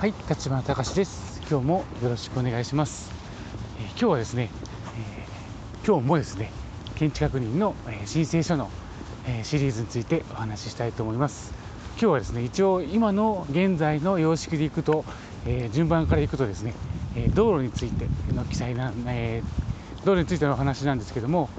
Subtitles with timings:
[0.00, 1.42] はい、立花隆です。
[1.50, 3.10] 今日もよろしくお願いします。
[3.78, 4.48] えー今日はですね、
[4.96, 6.50] えー今日もですね、
[6.94, 8.70] 建築確認の、えー申請書の、
[9.26, 11.52] えシリーズについてお話ししたいと思います。
[11.90, 15.04] 今日はですね、一応今の現在の様式でいくと、
[15.46, 16.72] え順番からいくとですね、
[17.14, 21.50] え道路についての記載な、えー道路についてのお話なんですけども、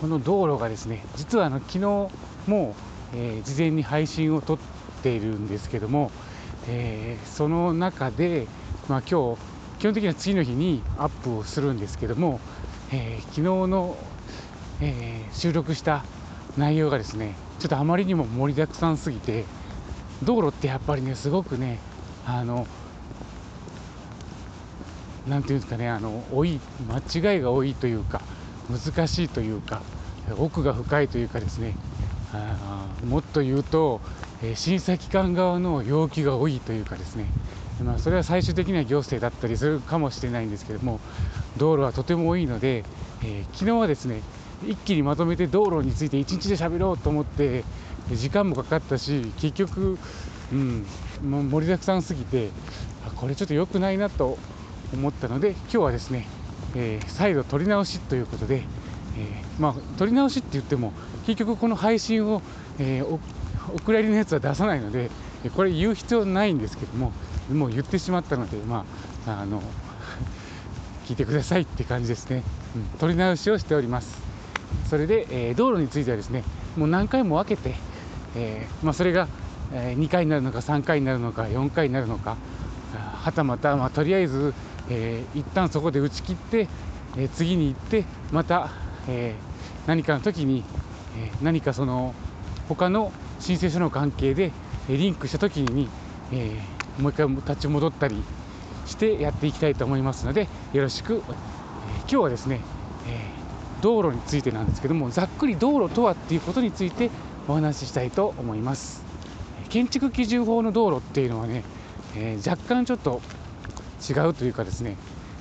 [0.00, 2.08] この道路がですね、実はあの昨日も
[2.48, 4.58] う、え事前に配信を撮っ
[5.02, 6.10] ているんですけども、
[6.68, 8.46] えーその中で、
[8.88, 9.40] まあ、今日
[9.78, 12.40] 基本的には次の日にアップをするんですけども、
[12.92, 13.96] えー昨日の、
[14.80, 16.04] えー収録した
[16.56, 19.44] 内容がですねちょっとあまりにも盛りだくさんすぎて
[20.22, 21.80] 道路ってやっぱりねすごくね
[22.26, 22.66] あの
[25.26, 28.20] なんていうんですかねあの多い間違いが多いというか
[28.70, 29.82] 難しいというか
[30.38, 31.74] 奥が深いというかですね
[32.32, 34.00] あもっと言うと、
[34.42, 37.26] え審査機関側の要求が多いというかですね、
[37.82, 41.00] まあ、それは最終的には行政だったりするかもしれないんですけども
[41.56, 42.84] 道路はとても多いので、
[43.22, 44.20] えー昨日はですね
[44.66, 47.64] 一気にまとめて道路について一日で喋ろうと思って
[48.12, 49.98] 時間もかかったし結局、
[50.52, 50.86] うん、
[51.22, 52.50] もう盛りだくさんすぎて
[53.16, 54.38] これちょっと良くないなと
[54.92, 56.26] 思ったので今日はですね、
[56.74, 58.64] えー再度撮り直しということで、えー
[59.62, 60.92] まあ、撮り直しって言っても
[61.26, 62.42] 結局この配信を、
[62.78, 63.18] えー
[63.72, 65.10] お蔵入りのやつは出さないので
[65.44, 67.12] えこれ言う必要ないんですけども
[67.52, 68.84] もう言ってしまったので、ま
[69.26, 69.62] あ、あの
[71.06, 72.42] 聞いてくださいって感じですね、
[72.74, 74.22] うん、撮り直しをしております。
[74.88, 76.42] それで、えー道路についてはですね
[76.76, 77.74] もう何回も分けて、
[78.34, 79.28] えーまあ、それが、
[79.72, 82.36] え2回になるのか3回になるのか4回になるのか
[83.22, 84.54] はたまた、まあ、とりあえず、
[84.88, 86.68] えー一旦そこで打ち切って、
[87.16, 88.70] えー次に行ってまた、
[89.08, 90.64] えー何かの時に、
[91.18, 92.14] えー何かその
[92.68, 93.12] 他の
[93.44, 94.52] 申請書の関係で
[94.88, 95.88] えリンクした時に、
[96.32, 98.22] えーもう一回立ち戻ったり
[98.86, 101.22] してやっていきたいと思いますのでよろしく、えー
[102.02, 102.60] 今日はですね、
[103.06, 107.10] えー道路についてなんですけどもざっくり道路とはっていうことについて
[107.48, 109.04] お話ししたいと思います。
[109.68, 111.64] 建築基準法の道路っていうのはね、
[112.16, 113.20] えー若干ちょっと
[114.08, 114.96] 違うというかですね、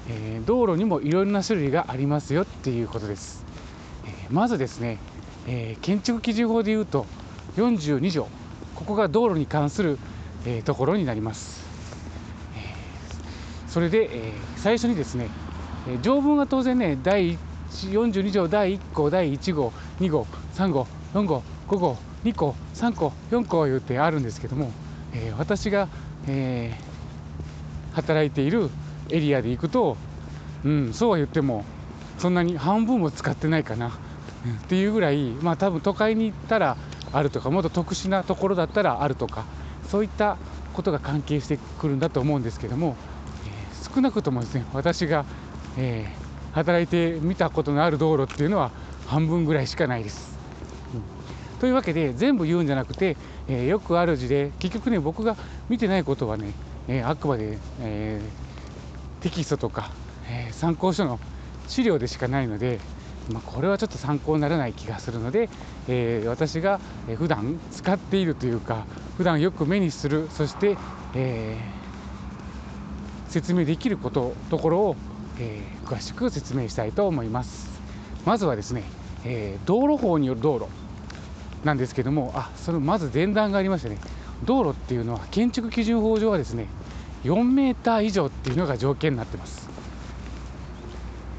[0.10, 3.46] えー道路にもいろいろな種類がありますよっていうことです、
[4.06, 4.98] えーまずですね、
[5.48, 7.06] えー建築基準法でいうと
[7.56, 8.28] 42条。
[8.76, 9.98] ここが道路に関する、
[10.46, 11.64] えーところになります、
[12.56, 15.30] えーそれで、えー最初にですね、
[15.88, 17.38] えー条文は当然ね第
[17.70, 24.72] 42条第1項第1号2号3号4号5号2項3項4項言ってあるんですけども、
[25.14, 25.88] えー私が、
[26.28, 26.94] えー
[27.94, 28.72] 働いている
[29.12, 29.98] エリアで行くと、
[30.66, 31.64] うん、そうは言っても
[32.18, 33.92] そんなに半分も使ってないかな、っ
[34.68, 36.76] ていうぐらい、まあ、多分都会に行ったら
[37.14, 39.46] あるとかもっと特殊なところだったらあるとか
[39.88, 40.38] そういった
[40.74, 42.98] ことが関係してくるんだと思うんですけども、
[43.48, 45.26] えー少なくともですね私が、
[45.78, 48.70] えー働いてみたことのある道路っていうのは
[49.08, 50.38] 半分ぐらいしかないです。
[50.94, 51.02] うん
[51.60, 55.36] というわけで全部言うんじゃなくて、えーよくある事例結局ね僕が
[55.70, 56.54] 見てないことはね、
[56.88, 58.22] えあくまで、え
[59.22, 59.90] テキストとか、
[60.30, 61.20] え参考書の
[61.68, 62.80] 資料でしかないので、
[63.32, 65.50] まあ、これはちょっと参考にならない気がするので、
[65.88, 68.86] えー私がえ普段使っているというか
[69.18, 70.78] 普段よく目にするそして、
[71.14, 71.84] えー
[73.30, 74.96] 説明できることところを、
[75.40, 77.70] えー詳しく説明したいと思います。
[78.26, 78.84] まずはですね、
[79.26, 80.68] え道路法による道路
[81.66, 83.98] なんですけどもあそのまず前段がありましてね
[84.44, 86.68] 道路っていうのは建築基準法上はですね
[87.24, 89.73] 4メーター以上っていうのが条件になってます。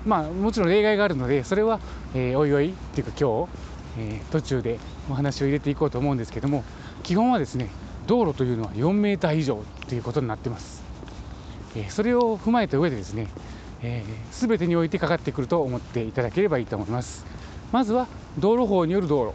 [0.05, 1.81] まあもちろん例外があるのでそれは、
[2.15, 3.51] えーおいおいっていうか今日、
[3.99, 4.79] えー途中で
[5.11, 6.65] お話を入れていこうと思うんですけども
[7.03, 7.69] 基本はですね
[8.07, 10.83] 道路というのは4メーター以上っていうことになってます。
[11.77, 13.29] えーそれを踏まえた上でですね、
[13.83, 17.25] えー、全てにおいてかかってくると思っていただければいいと思います。
[17.73, 18.07] まずは
[18.39, 19.33] 道路法による道路。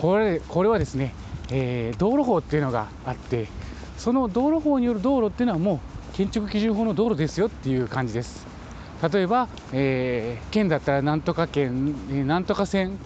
[0.00, 1.14] これこれはですね、
[1.50, 3.48] えー道路法っていうのがあって
[3.96, 5.80] その道路法による道路っていうのはも
[6.12, 8.57] う建築基準法の道路ですよっていう感じです。
[9.02, 12.98] 例えば、えー県だったらなんとか県、えなんとか線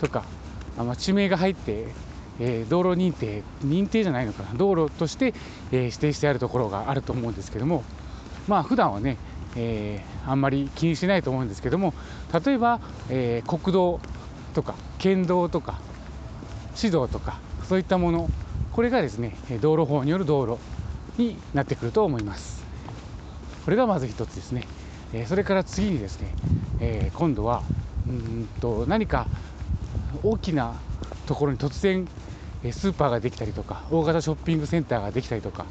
[0.00, 0.24] とか
[0.78, 1.88] あま地名が入って、
[2.38, 4.54] えー道路認定認定じゃないのかな。
[4.54, 5.34] 道路として、
[5.72, 7.82] えー指定してあるところがあると思うんですけども
[8.46, 9.16] まあ普段はね、
[9.56, 11.94] えーあんまり気にしないと思うんですけども
[12.44, 14.00] 例えば、えー国道
[14.54, 15.80] とか県道とか
[16.74, 18.30] 市道とかそういったもの
[18.72, 20.58] これがですね道路法による道路
[21.20, 22.60] になってくると思います。
[23.64, 24.64] これがまず一つですね、
[25.12, 26.34] えそれから次にですね、
[26.80, 27.62] え今度は
[28.08, 29.26] うんと何か
[30.22, 30.74] 大きな
[31.26, 32.06] ところに突然
[32.72, 35.64] スーパーができたりとか大型ショッピングセンターができたりとか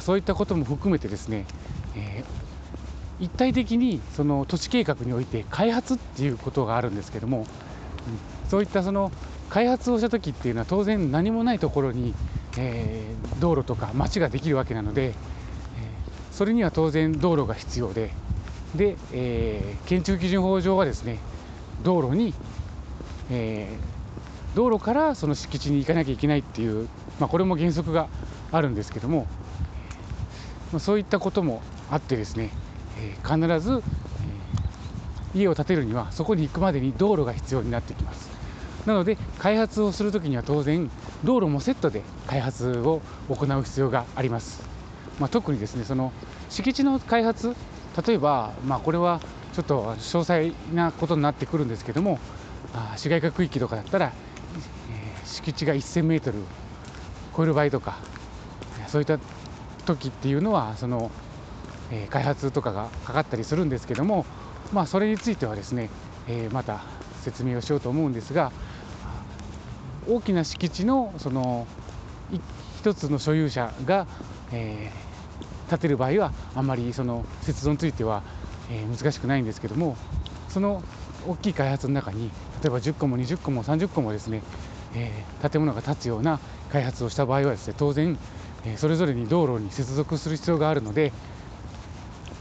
[0.00, 1.46] そういったことも含めてですね、
[1.94, 7.44] えー、一体的にその都市計画において開発っていうことがあるんですけども、うん、
[8.50, 9.12] そういったその
[9.48, 12.14] 開発をした時っていうのは当然何もないところに、
[12.58, 15.14] えー、道路とか街ができるわけなので、え、
[16.32, 18.10] それには当然道路が必要で
[18.74, 21.18] で、えー、建築基準法上はですね
[21.82, 22.34] 道路に、
[23.30, 26.88] えー、道路からその敷地に行かなきゃいけないっていう、
[27.18, 28.08] まあ、これも原則が
[28.52, 29.26] あるんですけども、
[30.72, 32.50] まあ、そういったこともあってですね、
[32.98, 33.82] えー、必ず、
[35.34, 38.28] え、家を建てるにはそこに行くまでに道路が必要になってきます。
[38.88, 40.90] なので開発をするときには当然
[41.22, 44.62] 道路もセットで開発を行う必要があります、
[45.20, 46.10] まあ、特にですねその
[46.48, 47.54] 敷地の開発
[48.06, 49.20] 例えば、まあ、これは
[49.52, 52.18] ちょっと詳細なことになってくるんですけども
[52.96, 54.12] 市街化区域とかだったら、
[54.90, 56.38] えー、敷地が1000メートル
[57.36, 57.98] 超える場合とか
[58.86, 59.18] そういった
[59.84, 61.10] 時っていうのはその、
[61.90, 64.26] えー、開発とかがかかったりするんですけども、
[64.72, 65.90] まあ、それについてはですね、
[66.28, 66.82] えー、また
[67.22, 68.52] 説明をしようと思うんですが
[70.08, 71.66] 大きな敷地のその
[72.78, 74.06] 一つの所有者が、
[74.52, 75.07] えー、
[75.68, 78.22] 建てる場合はあんまりその接続については、
[78.70, 79.96] え、難しくないんですけども
[80.48, 80.82] その
[81.26, 82.30] 大きい開発の中に
[82.62, 84.42] 例えば10個も20個も30個もですね、
[84.94, 88.18] え、建物が建つような開発をした場合はですね当然、
[88.64, 91.12] え、それぞれに道路に接続する必要があるので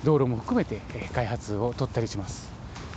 [0.04, 2.50] 道路も含めて、え開発を取ったりします。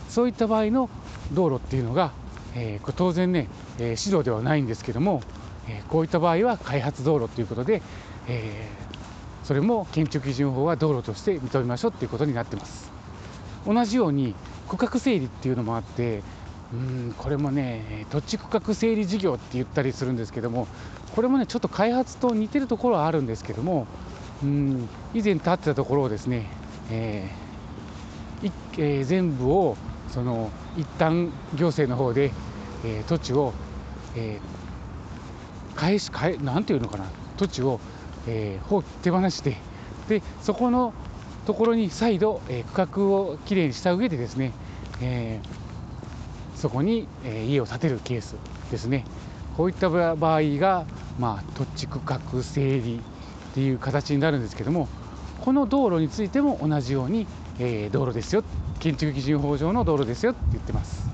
[0.09, 0.91] そういった場合の
[1.33, 2.13] 道路っていうのが、
[2.55, 3.49] えー、当然ね、
[3.79, 5.23] えー、指導ではないんですけども、
[5.69, 7.83] えー、こういった場合は開発道路ということで、
[8.27, 8.69] え
[9.51, 12.93] それも建築基準法は道路として認めましょうっていうことになってます。
[13.67, 14.37] 同じように
[14.69, 16.23] 区画整理っていうのもあって
[16.73, 20.69] うんこれもね土地区画整理事業って言ったりするんですけども
[21.17, 23.89] これもねちょっと開発と似てるところはあるんですけども
[24.45, 26.47] うん以前建ってたところをですね、
[26.93, 29.77] えーえー、全部を
[30.11, 32.31] その一旦行政の方で、
[32.85, 33.53] えー、土地を、
[34.15, 37.07] えー、返し返なんていうのかな
[37.37, 37.81] 土地を
[38.27, 39.57] えー、手放して
[40.09, 40.93] でそこの
[41.47, 44.53] ところに再度、えー、区画をきれいにした上でですね、
[45.01, 48.37] えー、そこに、え、家を建てるケース
[48.71, 49.05] ですね。
[49.57, 50.87] こういった場合が、
[51.19, 54.89] まあ、土地区画整理っていう形になるんですけども
[55.41, 57.27] この道路についても同じように、
[57.59, 58.45] え、道路ですよ。
[58.79, 61.09] 建築基準法上の道路ですよって言ってます。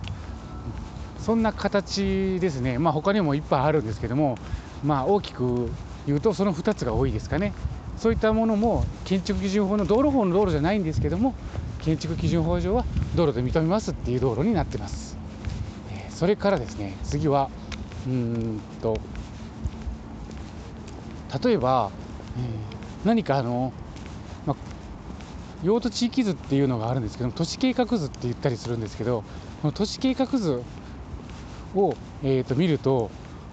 [1.19, 2.79] そんな形ですね。
[2.79, 4.37] まあ他にもいっぱいあるんですけども
[4.85, 5.70] まあ大きく
[6.06, 7.53] いうとその2つが多いですかね。
[7.97, 11.35] そういったものも建築基準法の道路法の道路じゃないんですけども
[11.81, 15.17] 建築基準法上は道路で認めますっていう道路になってます、
[16.11, 17.49] それからですね次は
[18.06, 18.99] うんと
[21.43, 21.91] 例えば、
[22.37, 23.73] えー、何かあの、
[24.47, 24.56] ま
[25.62, 29.25] 用途地域図っていうのがあるんですけど都市計画図って言ったりするんですけど
[29.62, 30.62] この都市計画図
[31.75, 33.11] を、えー、と見ると、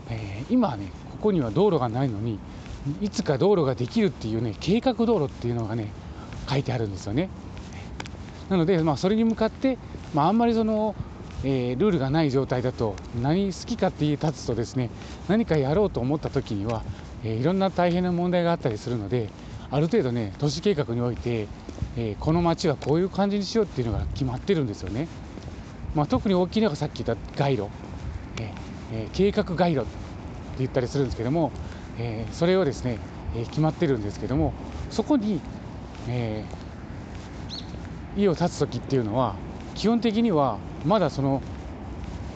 [0.09, 0.91] えー、今ね
[1.23, 2.37] こには道路がないのに
[3.01, 5.87] いつか道路ができるっていうね計画道路っていうのがね
[6.49, 7.29] 書いてあるんですよね。
[8.49, 9.77] なので、まあ、それに向かって、
[10.13, 10.95] まあ、あんまりその、
[11.45, 14.89] えー、ルールがない状態だと何好きかって立つとですね
[15.29, 16.83] 何かやろうと思った時には、
[17.23, 19.29] えー、いろんな大変な問題があったりするので
[19.71, 21.47] ある程度ね都市計画において、
[21.95, 25.07] えー、この町はこういう感じにしようっていうのが決まってるんですよね。
[25.95, 27.69] まあ、特に大きいのがさっき言った街路、
[28.91, 29.83] えー、計画街路っ
[30.59, 31.51] 言ったりするんですけども、
[31.97, 32.99] えー、それをですね、
[33.35, 34.53] えー、決まってるんですけども
[34.89, 35.41] そこに、
[36.07, 39.35] えー、家を建つ時っていうのは
[39.75, 41.41] 基本的にはまだその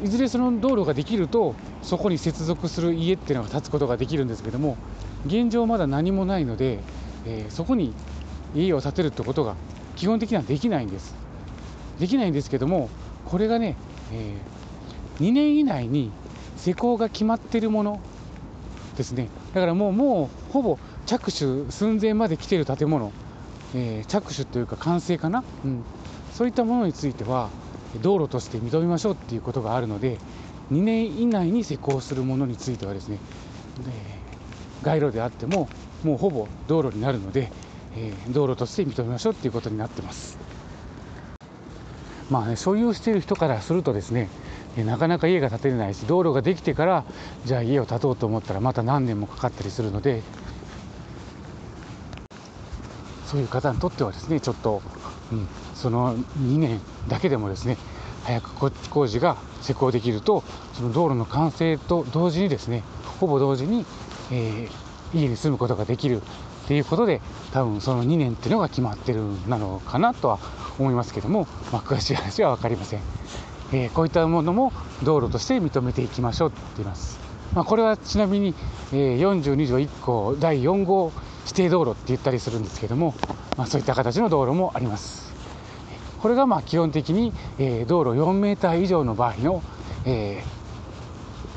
[0.03, 4.77] いずれその道路ができるとそこに接続する家っていうのが建つことができるんですけども
[5.25, 6.79] 現状まだ何もないので、
[7.25, 7.93] えー、そこに
[8.55, 9.55] 家を建てるってことが
[9.95, 11.15] 基本的にはできないんです。
[11.99, 12.89] できないんですけども
[13.25, 13.75] これがね、
[14.13, 16.11] えー、2年以内に
[16.55, 17.99] 施工が決まってるもの
[18.97, 19.29] ですね。
[19.53, 23.13] だからもうもうほぼ着手寸前まで来てる建物、
[23.73, 25.83] えー、着手というか完成かな、うん、
[26.33, 27.49] そういったものについては
[28.01, 30.17] 道路として認めましょうっていうことがあるので
[30.71, 33.19] 2年以内に施工するものについてはですね、
[33.87, 35.69] えー、街路であっても
[36.03, 37.51] もうほぼ道路になるので、
[37.95, 40.37] えー、道路として認めましょうっていうことになってます。
[42.29, 44.27] まあね、所有している人からするとですね
[44.83, 47.05] なかなか家が建てれないし道路ができてから
[47.45, 50.21] じゃあ家を建とうと思ったらまた何年もかかったりするので
[53.25, 54.81] そういう方にとってはですねちょっと、
[55.31, 57.77] うん、その2年だけでもですね
[58.23, 60.43] 早く工事が施工できると
[60.73, 62.83] その道路の完成と同時にですね
[63.19, 63.85] ほぼ同時に、
[64.31, 67.21] えー、家に住むことができるっていうことで
[67.53, 70.39] 多分その2年っていうのが決まってるなのかなとは
[70.77, 73.01] 思いますけども、まあ、詳しい話は分かりません、
[73.73, 74.71] えー、こういったものも
[75.03, 77.19] 道路として認めていきましょうって言います、
[77.53, 78.53] まあ、これはちなみに、
[78.93, 81.11] えー、42条1項第4号
[81.43, 83.13] 指定道路って言ったりするんですけども、
[83.57, 85.27] まあ、そういった形の道路もあります。
[86.21, 89.61] これがまあ基本的に、えー、道路4メーター以上の場合の、
[90.05, 90.43] え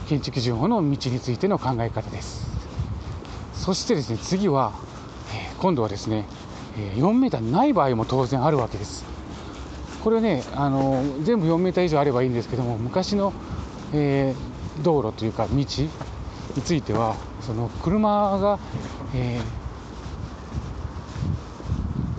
[0.05, 2.47] ー、建築基準法の道についての考え方です。
[3.55, 4.73] そしてですね次は、
[5.35, 6.27] えー、今度はですね
[6.97, 9.05] 4メーターない場合も当然あるわけです。
[10.03, 13.33] これねあの全部4メーター以上あればいいんですけども昔の、
[13.93, 18.59] えー、道路というか道についてはその車が、
[19.15, 19.41] え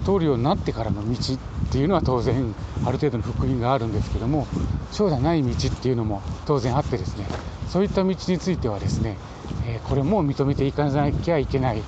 [0.02, 1.38] ー、通るようになってからの道っ
[1.72, 2.54] ていうのは当然
[2.86, 4.48] ある程度の福音があるんですけども
[4.92, 7.26] そうじゃない道っていうのも当然あってですね
[7.70, 9.18] そういった道についてはですね、
[9.66, 11.82] えー、これも認めていかなきゃいけない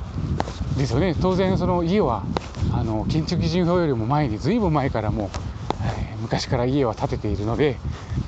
[0.77, 1.13] ですよね。
[1.21, 2.23] 当然その家は
[2.71, 5.29] あの建築基準法よりも前にずいぶん前からもう、
[6.23, 7.77] 昔から家は建てているので、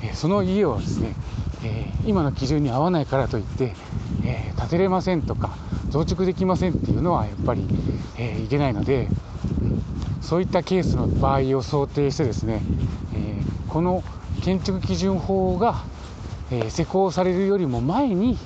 [0.02, 1.16] え、その家をですね、
[1.64, 3.74] え、今の基準に合わないからといって、
[4.22, 5.50] え建てれませんとか
[5.90, 7.66] 増築できませんっていうのはやっぱり、
[8.18, 9.08] えいけないので、
[9.62, 9.78] うん、
[10.20, 12.62] そういったケースの場合を想定してですね、
[13.14, 14.04] えこの
[14.42, 15.76] 建築基準法が、
[16.50, 18.36] え施行されるよりも前に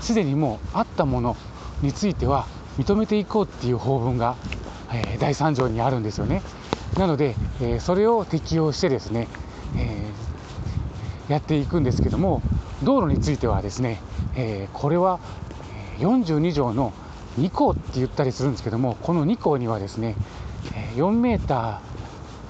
[0.00, 1.36] すでにもうあったもの
[1.80, 2.46] については
[2.78, 4.36] 認めていこうっていう法文が、
[4.92, 6.42] え、第3条にあるんですよね。
[6.96, 9.28] なので、えー、それを適用してですね、
[9.76, 12.42] えー、やっていくんですけども
[12.82, 14.00] 道路についてはですね、
[14.36, 15.18] えこれは
[15.98, 16.92] 42条の
[17.38, 20.14] 2項って言ったりするんですけどもこの2項にはですね
[20.94, 21.80] 4メータ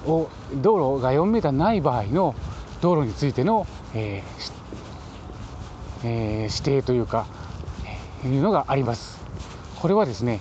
[0.05, 2.35] ーを道路が4メーターない場合の
[2.81, 4.23] 道路についての、え
[6.03, 7.27] えー、指定というか、
[8.23, 9.19] え、いうのがあります。
[9.81, 10.39] これはですね、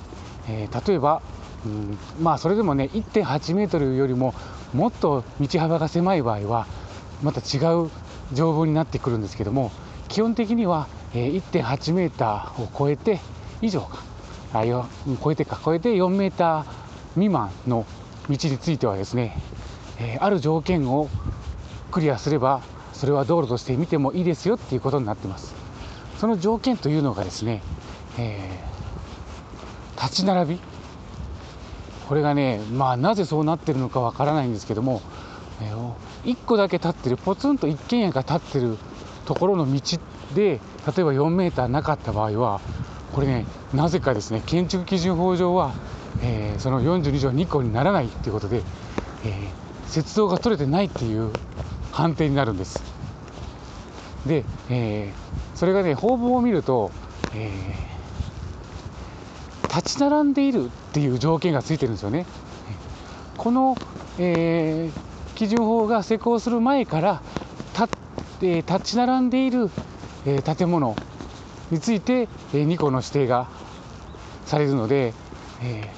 [0.49, 1.21] えー、例えば、
[1.67, 4.35] うん、まあそれでもね1.8メートルよりも
[4.73, 6.67] もっと道幅が狭い場合は
[7.23, 7.91] また違う
[8.33, 9.73] 条文になってくるんですけども
[10.09, 13.21] 基本的には、1.8メーターを超えて
[13.61, 14.03] 以上か
[14.55, 14.87] あよ
[15.23, 16.65] 超えてか超えて4メーター
[17.13, 17.85] 未満の
[18.31, 19.39] 道についてはですね、
[19.99, 21.11] え、ある条件を
[21.91, 22.63] クリアすれば
[22.95, 25.55] それは道路として見てもいいですよっていうことになってます。
[26.19, 27.63] その条件というのがですね、
[28.17, 28.69] えー
[30.01, 30.61] 立ち並び
[32.09, 35.03] これがねまあなぜそうなってるのかわからないんですけども、
[35.61, 38.79] えー、1個だけ立ってるポツンと一軒家が立ってる
[39.27, 39.99] ところの道
[40.35, 42.63] で例えば4メーーなかった場合は
[43.13, 45.75] これねなぜかですね建築基準法上は、
[46.23, 48.63] えー、その42条2項にならないっていうことで、
[49.27, 51.31] えー、雪道が取れてないっていう
[51.93, 52.83] 判定になるんです。
[54.27, 56.91] で、えー、それがね法文を見ると、
[57.35, 57.88] えー
[59.69, 62.27] 立ち並んでいるっていう条件がついてるんですよね。
[63.37, 63.77] この、
[64.19, 67.23] えー、基準法が施行する前から
[67.79, 67.89] 立
[68.43, 69.71] え立ち並んでいる、
[70.27, 70.97] えー、建物
[71.71, 73.49] について、えー、2個の指定が
[74.47, 75.13] されるので、
[75.63, 75.89] えー、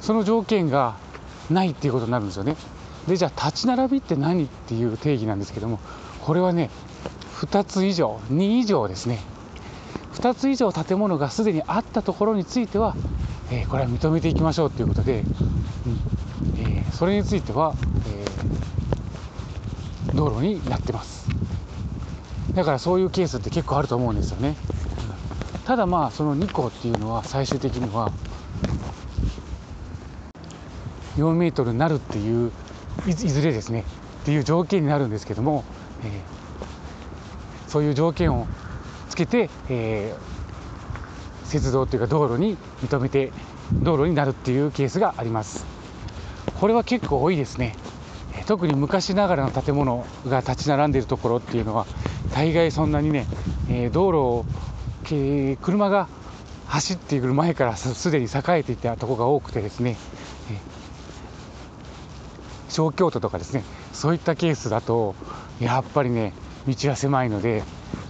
[0.00, 0.96] その条件が
[1.50, 2.56] ないっていうことになるんですよね。
[3.06, 5.80] でじゃあ立ち並びって何っていう定義なんですけども
[6.20, 6.70] これはね
[7.40, 9.18] 2つ以上2以上ですね
[10.14, 12.94] 2つ以上建物がすでにあったところについては、
[13.50, 15.26] えー、これは認めていきましょうということで、うん
[16.58, 17.74] えー、それについては、
[18.08, 21.28] えー、道路になってます。
[22.54, 24.56] だからそういうケースって結構あると思うんですよね。
[25.64, 28.12] ただまあその2個っていうのは最終的には
[31.16, 32.52] 4メートルになるっていう
[33.06, 33.84] いずれですね
[34.22, 35.64] っていう条件になるんですけども、
[36.04, 38.46] えー、そういう条件を
[39.12, 43.30] つけて、えー、雪道というか道路に認めて
[43.70, 45.66] 道路になるっていうケースがあります。
[46.58, 47.76] これは結構多いですね。
[48.46, 51.86] 特に昔ながらの建物が立ち並んでいるところっていうのは
[52.34, 53.26] 大概そんなにね、
[53.68, 54.46] え道路を、
[55.04, 56.08] えー、車が
[56.66, 59.98] 走ってくる前からすでに栄えていたところが多くてですね、
[60.50, 60.58] え
[62.70, 65.14] 小京都とかですねそういったケースだと
[65.60, 66.32] やっぱりね
[66.66, 67.62] 道は狭いので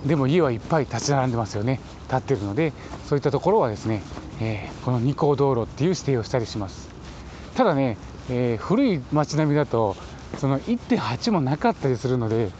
[0.06, 1.80] でも家はいっぱい立ち並んでますよね。
[2.08, 2.72] 立ってるので
[3.06, 4.02] そういったところはですね、
[4.40, 6.88] えー、この二項道路っていう指定をしたりします。
[7.54, 7.96] ただね、
[8.30, 9.96] えー、古い街並みだと
[10.38, 12.50] その1.8もなかったりするので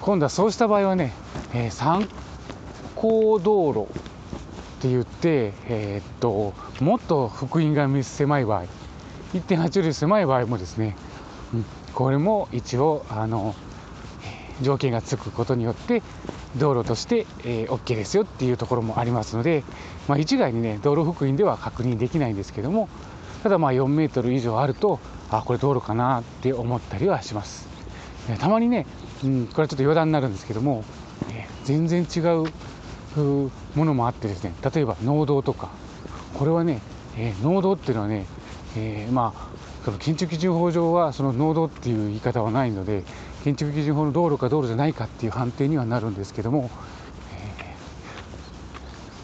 [0.00, 1.12] 今度はそうした場合はね、
[1.54, 2.08] えー、参
[2.94, 8.64] 考道路って言って、えー、っともっと福音が狭い場合
[9.34, 10.96] 1.8より狭い場合もですね、
[11.54, 13.54] うん、これも一応あの
[14.60, 16.02] 条件がつくことによって
[16.56, 19.64] 道路として、えー、OK ですよっていうところもありますので、
[20.08, 22.88] まあ、一概にね道路福音では確認できないんですけども、
[23.42, 27.68] ただまあ4メートル以上あるとあこれ道路かなって思ったりはします、
[28.28, 28.86] えたまにね、
[29.24, 30.84] うん、これはちょっと余談になるんですけども、
[31.32, 32.52] え全然違う
[33.74, 35.70] ものもあってですね例えば農道とか
[36.34, 36.80] これはね、
[37.16, 38.26] えー、農道っていうのはね、
[38.76, 39.51] えー、まあ
[39.98, 43.02] 建築基準法上はその農道っていう言い方はないので
[43.42, 46.70] 建築基準法の道路か道路じゃないかっていう判定にはなるんですけども、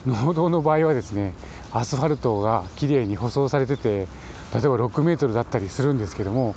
[0.04, 1.34] えー、農道の場合はですね
[1.70, 4.06] アスファルトがきれいに舗装されてて例え
[4.52, 6.56] ば6メートルだったりするんですけども、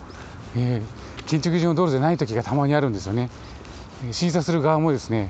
[0.55, 3.29] えー、建築基準の道路じゃない時がたまにあるんですよね。
[4.12, 5.29] 審査する側もですね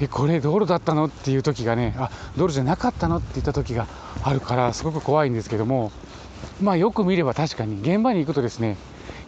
[0.00, 1.06] えこれ道路だったの？
[1.06, 3.16] っていう時がねあ道路じゃなかったの？
[3.16, 3.88] って言った時が
[4.22, 5.90] あるからすごく怖いんですけども
[6.62, 8.76] まあよく見れば確かに現場に行くとですね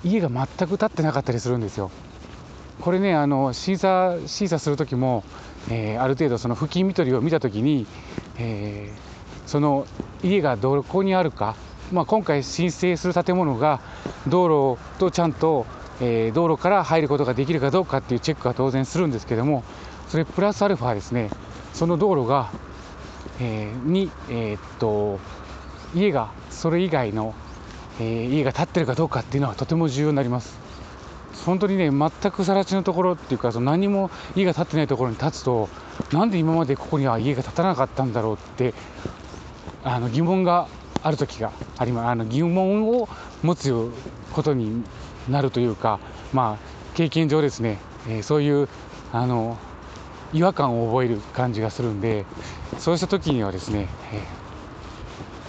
[0.04, 1.90] 家が全く建ってなかったりするんですよ。
[2.80, 5.24] これねあの審査審査する時も、
[5.70, 7.86] えー、ある程度その付近見取りを見た時に、
[8.36, 9.86] えー、その
[10.22, 11.56] 家がどこにあるか、
[11.92, 13.80] まあ、今回申請する建物が
[14.26, 15.66] 道路とちゃんと、
[16.00, 19.62] えー、道路から入ることができるかどうかっていうチェックは当然するんですけども
[20.08, 21.30] それプラスアルファですね
[21.72, 22.50] その道路が、
[23.40, 25.18] え、に、え、っと
[25.94, 27.34] 家がそれ以外の、
[28.00, 30.58] えー、家が建ってるかどうかっていうのはとても重要になります。
[31.44, 35.68] 本当にね全く更地のところっていうかその何も家が建ってないところに立つと
[36.12, 38.72] なんで今までここには家が建たなかったんだろうって
[39.82, 40.68] あの疑問が
[41.02, 42.06] ある時があります。
[42.08, 43.08] あの疑問を
[43.42, 43.90] 持つ
[44.32, 44.84] ことに
[45.28, 46.00] なるというか
[46.32, 48.68] まあ経験上ですね、えー、そういう
[49.12, 49.58] あの
[50.32, 52.24] 違和感を覚える感じがするんで
[52.78, 54.43] そうした時にはですね、えー、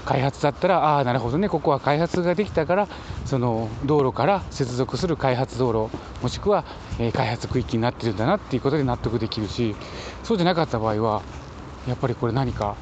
[0.06, 2.88] 開発だったらああなるほどねここは開発ができたから
[3.26, 6.64] その道路から接続する開発道路もしくは、
[7.00, 9.76] え、開発区域になってるんだなっていうことで納得できるし
[10.24, 11.22] そうじゃなかった場合は
[11.88, 12.76] やっぱりこれ何か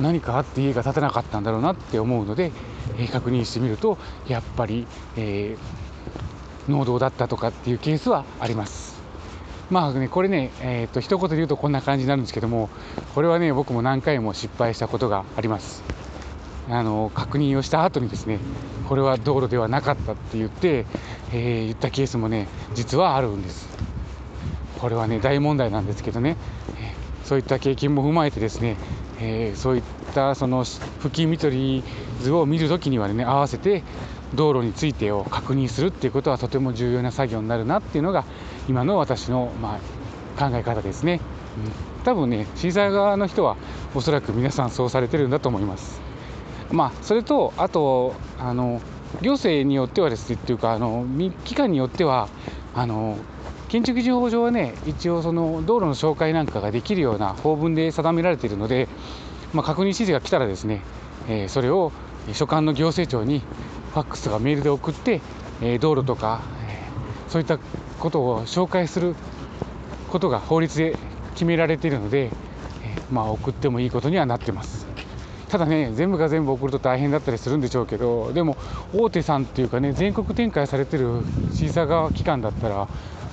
[0.00, 2.52] 何かあって家が建たなかったんだろうなって思うので、
[2.98, 3.98] え、確認してみると
[4.28, 4.86] やっぱり、
[5.16, 8.96] えー、農道だったとかっていうケースはあります。
[9.70, 12.68] まあね、これね、えー、っと一言で言うとこんな感じになるんですけども、
[13.14, 16.05] これはね、僕も何回も失敗したことがあります。
[16.68, 18.38] あの確認をした後にですね、
[18.88, 20.86] これは道路ではなかったって言って、
[21.32, 23.68] えー、言ったケースもね、実はあるんです。
[24.78, 26.36] これはね、大問題なんですけどね、
[26.78, 28.76] えー、そういった経験も踏まえてですね、
[29.20, 29.82] えー、そういっ
[30.14, 31.84] たその付近見取り
[32.20, 33.82] 図を見るときにはね、合わせて
[34.34, 38.24] 道路についてを確認するっていうことはとても重要な作業になるなっていうのが
[38.68, 39.78] 今の私の、ま
[40.36, 41.20] あ、考え方ですね、
[41.98, 43.56] うん、多分ね審査側の人は
[43.94, 46.05] おそらく皆さんそうされてるんだと思います。
[46.70, 48.80] まあそれとあとあの
[49.22, 51.06] 行政によってはですねっていうかあの
[51.44, 52.28] 機関によっては
[52.74, 53.16] あの
[53.68, 58.88] 建築事法上はね一応その道路の紹介なんかができるような法文で定められているので、
[59.52, 60.82] まあ、確認指示が来たらですね、
[61.28, 61.92] えー、それを
[62.32, 63.40] 所管の行政庁に
[63.92, 65.20] ファックスとかメールで送って、
[65.62, 67.58] えー、道路とか、えー、そういった
[67.98, 69.14] ことを紹介する
[70.08, 70.96] ことが法律で
[71.32, 72.30] 決められているので、え、
[73.10, 74.85] まあ、送ってもいいことにはなってます。
[75.56, 78.58] ただね、全部が全部送ると大変だったりするんでしょうけど、でも
[78.92, 82.86] 大手さんっていうかね、全国展開されてる審査側機関だったら、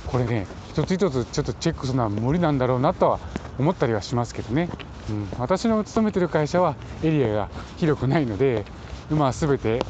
[0.07, 3.19] これね、一つ一つちょっとチェックするのは無理なんだろうなとは
[3.59, 4.69] 思ったりはしますけどね、
[5.09, 8.63] うん、私の勤めてる会社はエリアが広くないので、
[9.11, 9.81] まあ、全て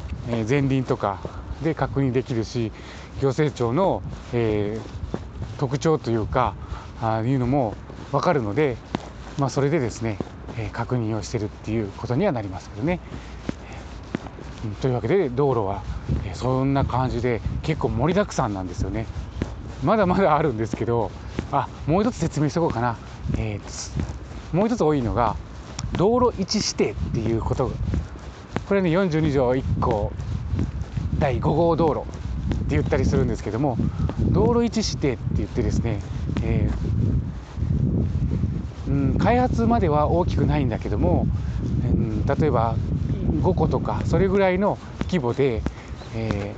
[0.48, 1.20] 前輪とか
[1.62, 2.72] で確認できるし
[3.20, 6.56] 行政庁の、えー、特徴というか
[7.00, 7.74] あいうのも
[8.10, 8.76] 分かるので、
[9.38, 10.18] まあ、それでですね、
[10.72, 13.00] 確認をしてるっていうことにはなりますけどね。
[14.80, 15.82] というわけで道路は、
[16.32, 19.06] そんな感じで結構盛りだくさんなんですよね。
[19.84, 21.10] まだまだあるんですけど
[21.52, 22.96] あもう一つ説明しておこうかな、
[23.36, 25.36] えー、もう一つ多いのが
[25.92, 27.70] 道路位置指定っていうこと
[28.66, 30.10] これね42条1項
[31.18, 33.76] 第5号道路って言ったりするんですけども
[34.30, 36.00] 道路位置指定って言ってですね、
[36.42, 36.74] えー、
[39.24, 41.26] 開発までは大きくないんだけども、
[41.82, 42.76] うん、例えば
[43.40, 45.62] 5個とかそれぐらいの規模で、
[46.14, 46.54] え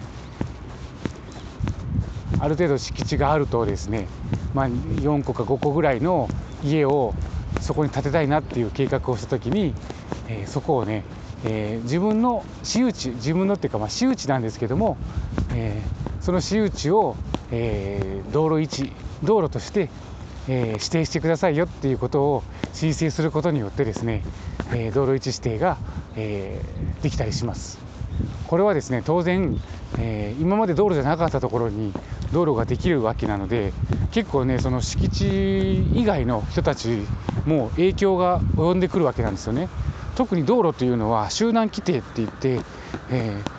[2.32, 4.08] ー、ある程度敷地があるとですね、
[4.52, 6.28] まあ、4個か5個ぐらいの
[6.64, 7.14] 家を
[7.60, 9.72] そこに建てたいなっていう計画をした時に、
[10.26, 11.04] えー、そこをね
[11.44, 14.96] えー、自分の私有地自分のっていうか、まあ、私有地なんですけども、
[15.54, 15.80] え、
[16.20, 17.14] その私有地を、
[17.52, 19.90] えー、道路位置道路として、
[20.48, 24.22] え指定してくださいよっていうことを申請することによってですね、
[24.72, 25.78] え道路位置指定が、
[26.16, 26.60] え
[27.02, 27.78] できたりします。
[28.46, 29.58] これはですね当然、
[29.98, 31.92] え今まで道路じゃなかったところに
[32.32, 33.72] 道路ができるわけなので
[34.12, 37.02] 結構ねその敷地以外の人たち
[37.44, 39.68] も影響が及んでくるわけなんですよね。
[40.16, 42.60] 特に道路というのは集団規定って言って、
[43.10, 43.50] えー、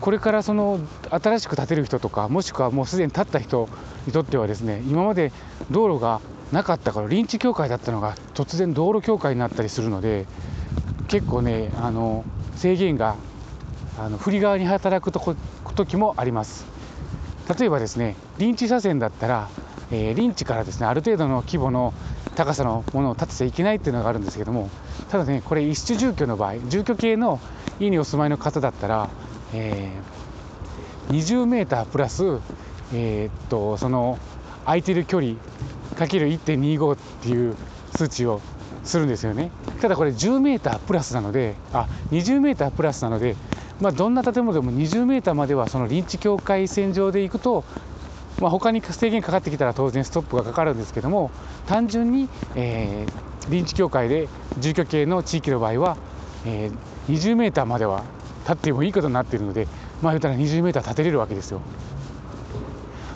[0.00, 0.78] これからその
[1.10, 3.68] 新しく建てる人とかもしくはもうすでに建った人
[4.06, 5.32] にとってはですね今まで
[5.70, 6.20] 道路が
[6.52, 10.26] なかったから臨地境界だったのが突然道路境界になったりするので
[11.08, 13.16] 結構ねあの制限が
[13.98, 15.34] あの振り側に働くとこ
[15.74, 16.66] 時もあります。
[17.58, 19.48] 例えばですね臨地車線だったら、
[19.92, 21.94] えー、臨地からですねある程度の規模の
[22.34, 24.68] 高さのものを建てちゃいけないっていうのがあるんですけども
[25.10, 27.38] ただねこれ一種住居の場合住居系の
[27.78, 29.08] 家にお住まいの方だったら、
[29.54, 32.40] えー、20メータープラス、
[32.92, 34.18] えー、っとその
[34.64, 35.34] 空いてる距離
[35.96, 37.56] かける1.25っていう
[37.94, 38.40] 数値を
[38.84, 43.36] するんですよねただこれ10メータープラスなのであ20メータープラスなので
[43.80, 47.64] まあ、どんな建物でも20メーターまではその臨地境界線上で行くと、
[48.40, 51.30] まあ、他に制限かかってきたら当然ストップがかかるんですけども
[51.66, 55.96] 単純に、えー、臨地境界で住居系の地域の場合は、
[56.46, 58.04] えー、20メーターまでは
[58.44, 59.66] 立ってもいいことになっているので
[60.00, 61.60] まあ言ったら20メーター立てれるわけですよ。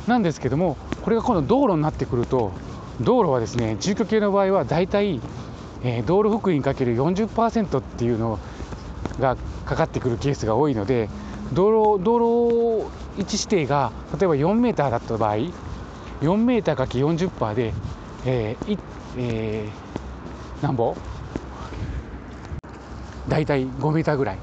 [0.07, 2.53] なんですけどもこれが今度道路になってくると
[3.01, 5.21] 道路はですね住居系の場合はだいたい、
[5.83, 8.39] えー、道路福音かける40%っていうの
[9.19, 11.09] がかかってくるケースが多いので
[11.53, 15.37] 道路道路位置指定が例えば4メーターだった場合
[16.21, 17.73] 4メーターかけ40%で、
[18.27, 18.79] えー
[19.17, 20.95] えー、なんぼ？
[23.29, 24.39] 大体5メーターぐらい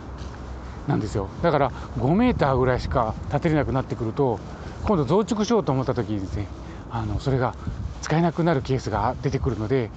[0.87, 1.29] なんですよ。
[1.41, 4.39] だから5メーターぐらいしか建てれなくなってくると
[4.87, 6.47] 今度増築しようと思った時にですね
[6.89, 7.53] あのそれが
[8.01, 9.89] 使えなくなるケースが出てくるので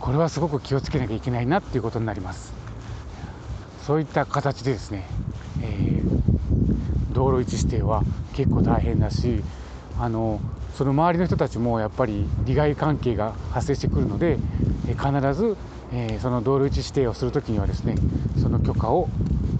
[0.00, 2.54] これはすごく気をつけなきゃいけないなっていうことになります。
[3.82, 5.06] そういった形でですね、
[5.62, 8.02] えー、道路位置指定は
[8.34, 9.42] 結構大変だし
[9.98, 10.40] あの
[10.74, 14.38] その周りの人たちもやっぱり利害関係が発生してくるので、
[14.88, 15.56] え必ず、
[15.92, 17.96] えー、その道路位置指定をする時にはですね
[18.40, 19.08] その許可を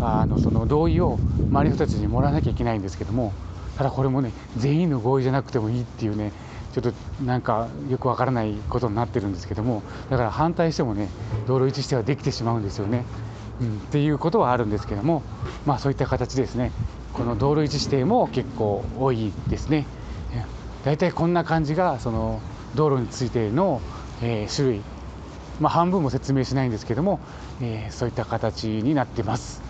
[0.01, 1.19] あのその同意を
[1.51, 3.35] 周りの人たちにもらわなきゃいけないんですけども
[3.79, 6.33] ただこれもね全員の合意じゃなくてもいいっていうね
[6.75, 11.09] ちょっとなんかよくわからないことになってるんですけどもだから反対してもね
[11.47, 13.05] 道路位置指定はできてしまうんですよね。
[13.61, 15.23] うん、っていうことはあるんですけども、
[15.67, 16.71] まあ、そういった形ですね。
[17.13, 19.87] この道路位置指定も結構多いですね。
[20.85, 22.41] 大体こんな感じがその
[22.77, 23.81] 道路についての、
[24.23, 24.81] えー、種類、
[25.61, 27.19] まあ、半分も説明しないんですけども、
[27.61, 29.61] えー、そういった形になってます。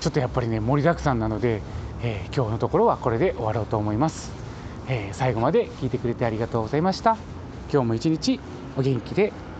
[0.00, 1.62] ちょっとやっぱりね盛りだくさんなので、
[2.02, 4.32] えー、今日のところはこれで終わろうと思います、
[4.88, 7.16] え最後まで聞いてくれてありがとうございました。
[7.72, 8.40] 今日も一日
[8.76, 9.51] お元気で。